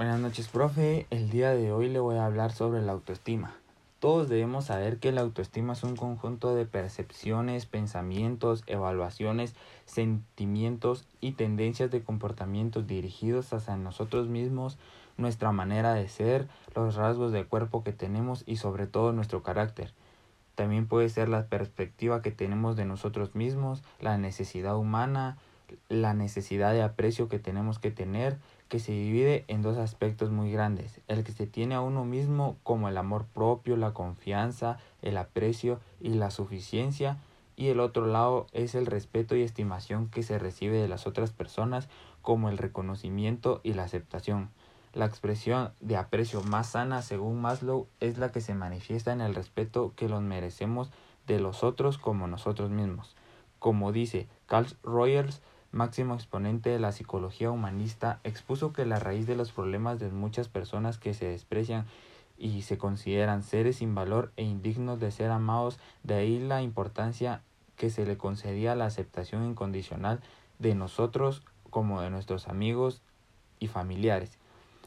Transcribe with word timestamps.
Buenas 0.00 0.18
noches, 0.18 0.48
profe. 0.48 1.06
El 1.10 1.28
día 1.28 1.50
de 1.50 1.72
hoy 1.72 1.90
le 1.90 2.00
voy 2.00 2.16
a 2.16 2.24
hablar 2.24 2.52
sobre 2.52 2.80
la 2.80 2.92
autoestima. 2.92 3.54
Todos 3.98 4.30
debemos 4.30 4.64
saber 4.64 4.96
que 4.96 5.12
la 5.12 5.20
autoestima 5.20 5.74
es 5.74 5.82
un 5.82 5.94
conjunto 5.94 6.54
de 6.54 6.64
percepciones, 6.64 7.66
pensamientos, 7.66 8.64
evaluaciones, 8.66 9.54
sentimientos 9.84 11.04
y 11.20 11.32
tendencias 11.32 11.90
de 11.90 12.02
comportamientos 12.02 12.86
dirigidos 12.86 13.52
hacia 13.52 13.76
nosotros 13.76 14.26
mismos, 14.26 14.78
nuestra 15.18 15.52
manera 15.52 15.92
de 15.92 16.08
ser, 16.08 16.48
los 16.74 16.94
rasgos 16.94 17.30
del 17.30 17.46
cuerpo 17.46 17.84
que 17.84 17.92
tenemos 17.92 18.42
y 18.46 18.56
sobre 18.56 18.86
todo 18.86 19.12
nuestro 19.12 19.42
carácter. 19.42 19.92
También 20.54 20.86
puede 20.86 21.10
ser 21.10 21.28
la 21.28 21.44
perspectiva 21.44 22.22
que 22.22 22.30
tenemos 22.30 22.74
de 22.74 22.86
nosotros 22.86 23.34
mismos, 23.34 23.82
la 24.00 24.16
necesidad 24.16 24.78
humana, 24.78 25.36
la 25.90 26.14
necesidad 26.14 26.72
de 26.72 26.82
aprecio 26.82 27.28
que 27.28 27.38
tenemos 27.38 27.78
que 27.78 27.90
tener, 27.90 28.38
que 28.70 28.78
se 28.78 28.92
divide 28.92 29.44
en 29.48 29.62
dos 29.62 29.76
aspectos 29.76 30.30
muy 30.30 30.52
grandes, 30.52 31.00
el 31.08 31.24
que 31.24 31.32
se 31.32 31.48
tiene 31.48 31.74
a 31.74 31.80
uno 31.80 32.04
mismo 32.04 32.56
como 32.62 32.88
el 32.88 32.96
amor 32.98 33.26
propio, 33.26 33.76
la 33.76 33.92
confianza, 33.92 34.78
el 35.02 35.16
aprecio 35.16 35.80
y 36.00 36.10
la 36.10 36.30
suficiencia, 36.30 37.18
y 37.56 37.66
el 37.66 37.80
otro 37.80 38.06
lado 38.06 38.46
es 38.52 38.76
el 38.76 38.86
respeto 38.86 39.34
y 39.34 39.42
estimación 39.42 40.08
que 40.08 40.22
se 40.22 40.38
recibe 40.38 40.80
de 40.80 40.86
las 40.86 41.08
otras 41.08 41.32
personas 41.32 41.88
como 42.22 42.48
el 42.48 42.58
reconocimiento 42.58 43.60
y 43.64 43.74
la 43.74 43.82
aceptación. 43.82 44.50
La 44.94 45.04
expresión 45.04 45.72
de 45.80 45.96
aprecio 45.96 46.40
más 46.44 46.68
sana, 46.68 47.02
según 47.02 47.40
Maslow, 47.40 47.88
es 47.98 48.18
la 48.18 48.30
que 48.30 48.40
se 48.40 48.54
manifiesta 48.54 49.12
en 49.12 49.20
el 49.20 49.34
respeto 49.34 49.94
que 49.96 50.08
los 50.08 50.22
merecemos 50.22 50.92
de 51.26 51.40
los 51.40 51.64
otros 51.64 51.98
como 51.98 52.28
nosotros 52.28 52.70
mismos. 52.70 53.16
Como 53.58 53.90
dice 53.90 54.28
Carl 54.46 54.68
Rogers, 54.84 55.42
máximo 55.72 56.14
exponente 56.14 56.70
de 56.70 56.78
la 56.78 56.92
psicología 56.92 57.50
humanista, 57.50 58.20
expuso 58.24 58.72
que 58.72 58.86
la 58.86 58.98
raíz 58.98 59.26
de 59.26 59.36
los 59.36 59.52
problemas 59.52 59.98
de 59.98 60.10
muchas 60.10 60.48
personas 60.48 60.98
que 60.98 61.14
se 61.14 61.26
desprecian 61.26 61.86
y 62.38 62.62
se 62.62 62.78
consideran 62.78 63.42
seres 63.42 63.76
sin 63.76 63.94
valor 63.94 64.32
e 64.36 64.44
indignos 64.44 64.98
de 64.98 65.10
ser 65.10 65.30
amados, 65.30 65.78
de 66.02 66.14
ahí 66.14 66.38
la 66.38 66.62
importancia 66.62 67.42
que 67.76 67.90
se 67.90 68.06
le 68.06 68.16
concedía 68.16 68.72
a 68.72 68.76
la 68.76 68.86
aceptación 68.86 69.44
incondicional 69.44 70.20
de 70.58 70.74
nosotros 70.74 71.42
como 71.70 72.00
de 72.00 72.10
nuestros 72.10 72.48
amigos 72.48 73.02
y 73.58 73.68
familiares. 73.68 74.38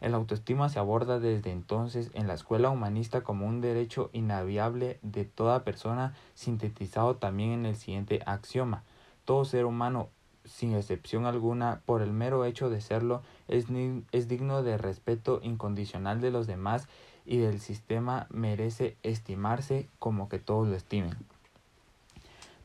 El 0.00 0.14
autoestima 0.14 0.68
se 0.68 0.78
aborda 0.78 1.18
desde 1.18 1.50
entonces 1.52 2.10
en 2.12 2.26
la 2.28 2.34
escuela 2.34 2.68
humanista 2.68 3.22
como 3.22 3.46
un 3.46 3.60
derecho 3.60 4.10
inalienable 4.12 4.98
de 5.02 5.24
toda 5.24 5.64
persona, 5.64 6.14
sintetizado 6.34 7.16
también 7.16 7.52
en 7.52 7.66
el 7.66 7.76
siguiente 7.76 8.20
axioma. 8.26 8.84
Todo 9.24 9.44
ser 9.44 9.64
humano 9.64 10.10
sin 10.46 10.74
excepción 10.74 11.26
alguna, 11.26 11.80
por 11.84 12.02
el 12.02 12.12
mero 12.12 12.44
hecho 12.44 12.70
de 12.70 12.80
serlo, 12.80 13.22
es, 13.48 13.66
es 14.12 14.28
digno 14.28 14.62
de 14.62 14.78
respeto 14.78 15.40
incondicional 15.42 16.20
de 16.20 16.30
los 16.30 16.46
demás 16.46 16.88
y 17.24 17.38
del 17.38 17.60
sistema 17.60 18.26
merece 18.30 18.96
estimarse 19.02 19.88
como 19.98 20.28
que 20.28 20.38
todos 20.38 20.68
lo 20.68 20.76
estimen. 20.76 21.16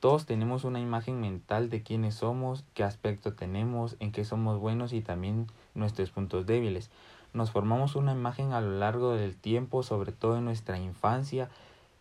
Todos 0.00 0.26
tenemos 0.26 0.62
una 0.62 0.78
imagen 0.78 1.20
mental 1.20 1.70
de 1.70 1.82
quiénes 1.82 2.14
somos, 2.14 2.64
qué 2.74 2.84
aspecto 2.84 3.32
tenemos, 3.32 3.96
en 3.98 4.12
qué 4.12 4.24
somos 4.24 4.60
buenos 4.60 4.92
y 4.92 5.00
también 5.00 5.48
nuestros 5.74 6.10
puntos 6.10 6.46
débiles. 6.46 6.90
Nos 7.32 7.50
formamos 7.50 7.96
una 7.96 8.12
imagen 8.12 8.52
a 8.52 8.60
lo 8.60 8.78
largo 8.78 9.12
del 9.12 9.36
tiempo, 9.36 9.82
sobre 9.82 10.12
todo 10.12 10.38
en 10.38 10.44
nuestra 10.44 10.78
infancia, 10.78 11.50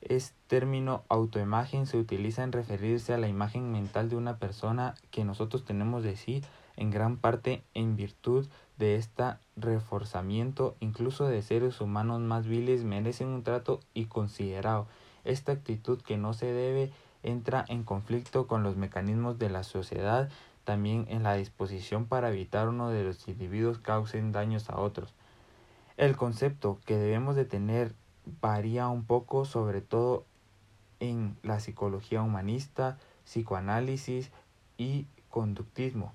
este 0.00 0.36
término 0.46 1.04
autoimagen 1.08 1.86
se 1.86 1.98
utiliza 1.98 2.44
en 2.44 2.52
referirse 2.52 3.12
a 3.12 3.18
la 3.18 3.28
imagen 3.28 3.72
mental 3.72 4.08
de 4.08 4.16
una 4.16 4.38
persona 4.38 4.94
que 5.10 5.24
nosotros 5.24 5.64
tenemos 5.64 6.02
de 6.02 6.16
sí, 6.16 6.42
en 6.76 6.90
gran 6.90 7.16
parte 7.16 7.62
en 7.74 7.96
virtud 7.96 8.46
de 8.76 8.96
este 8.96 9.24
reforzamiento, 9.56 10.76
incluso 10.80 11.26
de 11.26 11.42
seres 11.42 11.80
humanos 11.80 12.20
más 12.20 12.46
viles, 12.46 12.84
merecen 12.84 13.28
un 13.28 13.42
trato 13.42 13.80
y 13.94 14.04
considerado. 14.04 14.86
Esta 15.24 15.52
actitud 15.52 16.00
que 16.02 16.18
no 16.18 16.34
se 16.34 16.46
debe 16.46 16.92
entra 17.22 17.64
en 17.68 17.82
conflicto 17.82 18.46
con 18.46 18.62
los 18.62 18.76
mecanismos 18.76 19.38
de 19.38 19.50
la 19.50 19.64
sociedad, 19.64 20.28
también 20.64 21.06
en 21.08 21.22
la 21.22 21.34
disposición 21.34 22.06
para 22.06 22.28
evitar 22.28 22.68
uno 22.68 22.90
de 22.90 23.04
los 23.04 23.26
individuos 23.28 23.78
causen 23.78 24.32
daños 24.32 24.68
a 24.68 24.78
otros. 24.78 25.14
El 25.96 26.16
concepto 26.16 26.78
que 26.84 26.96
debemos 26.96 27.36
de 27.36 27.46
tener 27.46 27.94
varía 28.40 28.88
un 28.88 29.04
poco, 29.04 29.44
sobre 29.44 29.80
todo 29.80 30.24
en 31.00 31.36
la 31.42 31.60
psicología 31.60 32.22
humanista, 32.22 32.98
psicoanálisis 33.24 34.30
y 34.78 35.06
conductismo. 35.30 36.12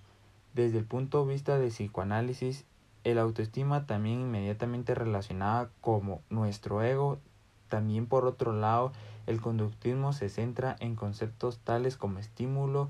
Desde 0.53 0.77
el 0.77 0.85
punto 0.85 1.25
de 1.25 1.33
vista 1.33 1.57
de 1.57 1.69
psicoanálisis, 1.69 2.65
el 3.03 3.17
autoestima 3.17 3.85
también 3.85 4.19
inmediatamente 4.21 4.93
relacionada 4.93 5.69
como 5.81 6.21
nuestro 6.29 6.83
ego. 6.83 7.19
También 7.69 8.05
por 8.05 8.25
otro 8.25 8.53
lado, 8.53 8.91
el 9.27 9.41
conductismo 9.41 10.13
se 10.13 10.29
centra 10.29 10.75
en 10.79 10.95
conceptos 10.95 11.59
tales 11.59 11.97
como 11.97 12.19
estímulo, 12.19 12.89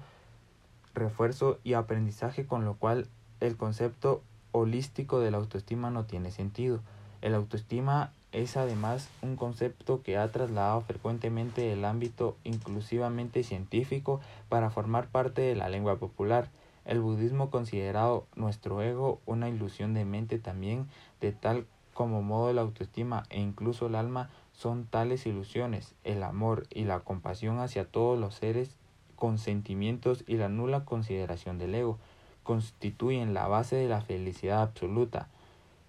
refuerzo 0.94 1.60
y 1.64 1.74
aprendizaje, 1.74 2.46
con 2.46 2.66
lo 2.66 2.76
cual 2.76 3.08
el 3.40 3.56
concepto 3.58 4.22
holístico 4.52 5.20
de 5.20 5.32
la 5.32 5.38
autoestima 5.38 5.92
no 5.92 6.06
tiene 6.06 6.32
sentido. 6.32 6.82
El 7.22 7.36
autoestima 7.36 8.12
es 8.32 8.58
además 8.58 9.10
un 9.22 9.36
concepto 9.36 10.02
que 10.04 10.18
ha 10.18 10.32
trasladado 10.32 10.82
frecuentemente 10.82 11.74
el 11.74 11.86
ámbito 11.86 12.38
inclusivamente 12.44 13.44
científico 13.44 14.22
para 14.50 14.70
formar 14.70 15.08
parte 15.08 15.42
de 15.42 15.56
la 15.56 15.70
lengua 15.70 15.98
popular. 15.98 16.50
El 16.86 17.02
budismo 17.02 17.50
considerado 17.50 18.26
nuestro 18.36 18.82
ego 18.82 19.20
una 19.26 19.50
ilusión 19.50 19.94
de 19.94 20.06
mente 20.06 20.40
también, 20.40 20.88
de 21.20 21.32
tal 21.32 21.66
como 21.94 22.22
modo 22.22 22.52
la 22.54 22.62
autoestima 22.62 23.24
e 23.30 23.40
incluso 23.40 23.88
el 23.88 23.96
alma 23.96 24.30
son 24.54 24.86
tales 24.86 25.26
ilusiones, 25.26 25.94
el 26.04 26.24
amor 26.24 26.68
y 26.70 26.86
la 26.86 27.00
compasión 27.02 27.60
hacia 27.60 27.86
todos 27.86 28.18
los 28.20 28.36
seres 28.36 28.76
con 29.16 29.38
sentimientos 29.38 30.24
y 30.26 30.38
la 30.38 30.50
nula 30.50 30.86
consideración 30.86 31.60
del 31.60 31.76
ego 31.76 32.00
constituyen 32.44 33.34
la 33.34 33.48
base 33.48 33.76
de 33.76 33.88
la 33.88 34.02
felicidad 34.02 34.62
absoluta. 34.62 35.28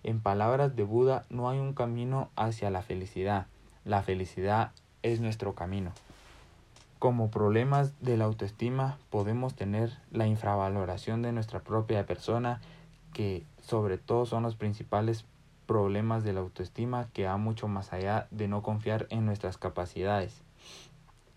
En 0.04 0.20
palabras 0.20 0.74
de 0.74 0.82
Buda, 0.82 1.26
no 1.30 1.48
hay 1.48 1.60
un 1.60 1.74
camino 1.74 2.30
hacia 2.34 2.70
la 2.70 2.82
felicidad. 2.82 3.46
La 3.84 4.02
felicidad 4.02 4.72
es 5.02 5.20
nuestro 5.20 5.54
camino. 5.54 5.92
Como 6.98 7.30
problemas 7.30 8.00
de 8.00 8.16
la 8.16 8.24
autoestima 8.24 8.98
podemos 9.10 9.54
tener 9.54 9.96
la 10.10 10.26
infravaloración 10.26 11.22
de 11.22 11.32
nuestra 11.32 11.60
propia 11.60 12.04
persona, 12.04 12.60
que 13.12 13.44
sobre 13.60 13.96
todo 13.96 14.26
son 14.26 14.42
los 14.42 14.56
principales 14.56 15.24
problemas 15.66 16.24
de 16.24 16.32
la 16.32 16.40
autoestima 16.40 17.08
que 17.12 17.26
va 17.26 17.36
mucho 17.36 17.68
más 17.68 17.92
allá 17.92 18.26
de 18.32 18.48
no 18.48 18.62
confiar 18.62 19.06
en 19.10 19.24
nuestras 19.24 19.56
capacidades. 19.56 20.42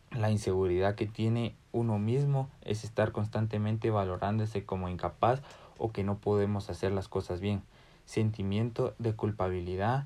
La 0.09 0.31
inseguridad 0.31 0.95
que 0.95 1.05
tiene 1.05 1.55
uno 1.71 1.99
mismo 1.99 2.49
es 2.61 2.83
estar 2.83 3.11
constantemente 3.11 3.91
valorándose 3.91 4.65
como 4.65 4.89
incapaz 4.89 5.41
o 5.77 5.91
que 5.91 6.03
no 6.03 6.17
podemos 6.17 6.71
hacer 6.71 6.91
las 6.91 7.07
cosas 7.07 7.41
bien 7.41 7.61
sentimiento 8.05 8.93
de 8.99 9.13
culpabilidad, 9.13 10.05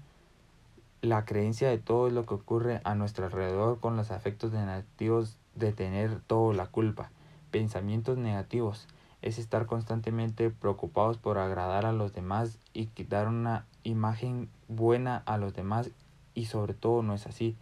la 1.02 1.26
creencia 1.26 1.70
de 1.70 1.78
todo 1.78 2.10
lo 2.10 2.26
que 2.26 2.34
ocurre 2.34 2.82
a 2.84 2.96
nuestro 2.96 3.26
alrededor 3.26 3.80
con 3.80 3.96
los 3.96 4.12
afectos 4.12 4.52
negativos 4.52 5.38
de 5.56 5.72
tener 5.72 6.20
toda 6.22 6.54
la 6.54 6.68
culpa, 6.68 7.12
pensamientos 7.52 8.18
negativos, 8.18 8.88
es 9.22 9.38
estar 9.38 9.66
constantemente 9.66 10.50
preocupados 10.50 11.18
por 11.18 11.38
agradar 11.38 11.86
a 11.86 11.92
los 11.92 12.14
demás 12.14 12.58
y 12.74 12.88
quitar 12.88 13.28
una 13.28 13.66
imagen 13.84 14.50
buena 14.68 15.24
a 15.26 15.38
los 15.38 15.54
demás 15.54 15.92
y 16.34 16.46
sobre 16.46 16.74
todo 16.74 17.04
no 17.04 17.14
es 17.14 17.28
así, 17.28 17.56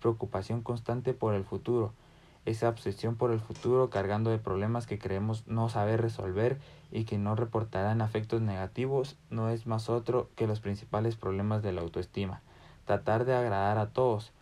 preocupación 0.00 0.62
constante 0.62 1.14
por 1.14 1.34
el 1.34 1.44
futuro, 1.44 1.92
esa 2.46 2.68
obsesión 2.68 3.16
por 3.16 3.30
el 3.30 3.40
futuro 3.40 3.90
cargando 3.90 4.30
de 4.30 4.38
problemas 4.38 4.86
que 4.86 4.98
creemos 4.98 5.46
no 5.46 5.68
saber 5.68 6.02
resolver 6.02 6.58
y 6.90 7.04
que 7.04 7.18
no 7.18 7.34
reportarán 7.34 8.02
afectos 8.02 8.40
negativos 8.40 9.16
no 9.30 9.48
es 9.48 9.66
más 9.66 9.88
otro 9.88 10.28
que 10.36 10.46
los 10.46 10.60
principales 10.60 11.16
problemas 11.16 11.62
de 11.62 11.72
la 11.72 11.80
autoestima. 11.80 12.42
Tratar 12.84 13.24
de 13.24 13.34
agradar 13.34 13.78
a 13.78 13.88
todos 13.88 14.32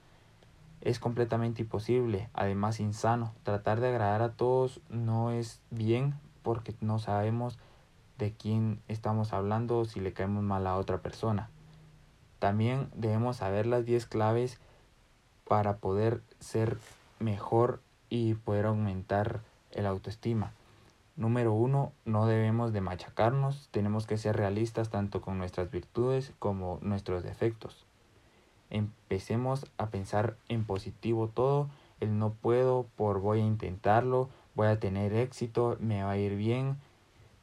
es 0.80 0.98
completamente 0.98 1.62
imposible, 1.62 2.28
además 2.34 2.80
insano. 2.80 3.32
Tratar 3.44 3.80
de 3.80 3.88
agradar 3.88 4.22
a 4.22 4.32
todos 4.32 4.80
no 4.88 5.30
es 5.30 5.60
bien 5.70 6.14
porque 6.42 6.74
no 6.80 6.98
sabemos 6.98 7.58
de 8.18 8.32
quién 8.32 8.80
estamos 8.88 9.32
hablando 9.32 9.78
o 9.78 9.84
si 9.84 10.00
le 10.00 10.12
caemos 10.12 10.42
mal 10.42 10.66
a 10.66 10.76
otra 10.76 10.98
persona. 10.98 11.50
También 12.40 12.88
debemos 12.96 13.36
saber 13.36 13.66
las 13.66 13.84
10 13.84 14.06
claves 14.06 14.58
para 15.46 15.76
poder 15.76 16.22
ser 16.40 16.78
mejor 17.20 17.80
y 18.12 18.34
poder 18.34 18.66
aumentar 18.66 19.40
el 19.70 19.86
autoestima. 19.86 20.52
Número 21.16 21.54
uno, 21.54 21.92
no 22.04 22.26
debemos 22.26 22.74
de 22.74 22.82
machacarnos, 22.82 23.70
tenemos 23.70 24.06
que 24.06 24.18
ser 24.18 24.36
realistas 24.36 24.90
tanto 24.90 25.22
con 25.22 25.38
nuestras 25.38 25.70
virtudes 25.70 26.34
como 26.38 26.78
nuestros 26.82 27.22
defectos. 27.22 27.86
Empecemos 28.68 29.64
a 29.78 29.86
pensar 29.86 30.36
en 30.50 30.64
positivo 30.64 31.28
todo, 31.28 31.70
el 32.00 32.18
no 32.18 32.34
puedo 32.34 32.84
por 32.96 33.20
voy 33.20 33.40
a 33.40 33.46
intentarlo, 33.46 34.28
voy 34.54 34.66
a 34.66 34.78
tener 34.78 35.14
éxito, 35.14 35.78
me 35.80 36.02
va 36.02 36.10
a 36.10 36.18
ir 36.18 36.36
bien, 36.36 36.76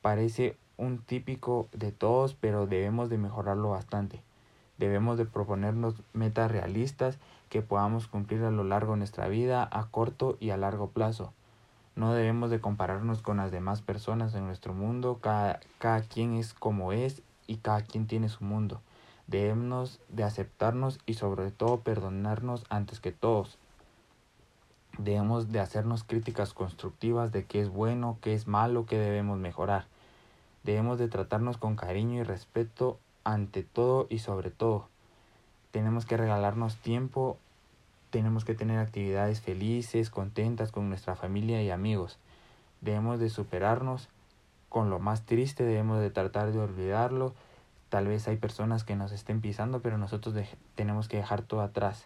parece 0.04 0.56
un 0.78 1.00
típico 1.00 1.68
de 1.72 1.92
todos, 1.92 2.36
pero 2.36 2.68
debemos 2.68 3.10
de 3.10 3.18
mejorarlo 3.18 3.72
bastante. 3.72 4.22
Debemos 4.80 5.18
de 5.18 5.26
proponernos 5.26 6.02
metas 6.14 6.50
realistas 6.50 7.20
que 7.50 7.62
podamos 7.62 8.08
cumplir 8.08 8.44
a 8.44 8.52
lo 8.52 8.64
largo 8.64 8.94
de 8.94 9.00
nuestra 9.00 9.28
vida, 9.28 9.68
a 9.70 9.88
corto 9.88 10.38
y 10.40 10.52
a 10.52 10.58
largo 10.58 10.88
plazo. 10.92 11.34
No 11.98 12.14
debemos 12.14 12.50
de 12.50 12.62
compararnos 12.62 13.22
con 13.22 13.38
las 13.38 13.52
demás 13.52 13.82
personas 13.82 14.34
en 14.36 14.46
nuestro 14.46 14.74
mundo, 14.74 15.20
cada, 15.22 15.60
cada 15.80 16.02
quien 16.02 16.36
es 16.36 16.54
como 16.54 16.94
es 16.94 17.22
y 17.46 17.58
cada 17.58 17.82
quien 17.82 18.08
tiene 18.08 18.30
su 18.30 18.46
mundo. 18.46 18.80
Debemos 19.28 20.00
de 20.08 20.24
aceptarnos 20.24 21.00
y 21.06 21.16
sobre 21.16 21.52
todo 21.52 21.82
perdonarnos 21.82 22.66
antes 22.70 23.02
que 23.02 23.12
todos. 23.12 23.58
Debemos 24.98 25.52
de 25.52 25.60
hacernos 25.60 26.06
críticas 26.06 26.54
constructivas 26.54 27.34
de 27.34 27.44
qué 27.44 27.60
es 27.60 27.70
bueno, 27.70 28.18
qué 28.22 28.34
es 28.34 28.48
malo, 28.48 28.86
qué 28.86 28.98
debemos 28.98 29.38
mejorar. 29.40 29.88
Debemos 30.64 31.00
de 31.00 31.10
tratarnos 31.10 31.58
con 31.58 31.76
cariño 31.76 32.22
y 32.22 32.24
respeto 32.24 32.98
ante 33.34 33.64
todo 33.64 34.08
y 34.10 34.20
sobre 34.20 34.52
todo. 34.52 34.88
Tenemos 35.72 36.06
que 36.06 36.18
regalarnos 36.18 36.78
tiempo, 36.78 37.38
tenemos 38.10 38.44
que 38.44 38.56
tener 38.56 38.80
actividades 38.80 39.42
felices, 39.42 40.10
contentas 40.10 40.72
con 40.72 40.90
nuestra 40.90 41.16
familia 41.16 41.62
y 41.62 41.70
amigos. 41.70 42.18
Debemos 42.82 43.20
de 43.20 43.30
superarnos 43.30 44.10
con 44.68 44.90
lo 44.90 45.00
más 45.00 45.26
triste, 45.26 45.64
debemos 45.64 46.00
de 46.00 46.10
tratar 46.10 46.52
de 46.52 46.60
olvidarlo. 46.60 47.34
Tal 47.90 48.08
vez 48.08 48.28
hay 48.28 48.38
personas 48.38 48.84
que 48.84 48.96
nos 48.96 49.12
estén 49.12 49.42
pisando, 49.42 49.82
pero 49.82 49.98
nosotros 49.98 50.36
tenemos 50.76 51.08
que 51.08 51.18
dejar 51.18 51.42
todo 51.42 51.62
atrás. 51.62 52.06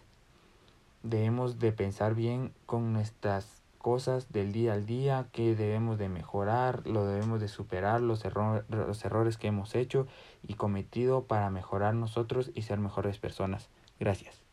Debemos 1.02 1.58
de 1.58 1.72
pensar 1.72 2.14
bien 2.14 2.52
con 2.66 2.92
nuestras 2.92 3.63
cosas 3.84 4.32
del 4.32 4.50
día 4.50 4.72
al 4.72 4.86
día 4.86 5.26
que 5.30 5.54
debemos 5.54 5.98
de 5.98 6.08
mejorar, 6.08 6.86
lo 6.86 7.04
debemos 7.04 7.38
de 7.42 7.48
superar, 7.48 8.00
los, 8.00 8.24
los 8.70 9.04
errores 9.04 9.36
que 9.36 9.48
hemos 9.48 9.74
hecho 9.74 10.06
y 10.42 10.54
cometido 10.54 11.24
para 11.24 11.50
mejorar 11.50 11.92
nosotros 11.94 12.50
y 12.54 12.62
ser 12.62 12.78
mejores 12.78 13.18
personas. 13.18 13.68
Gracias. 14.00 14.43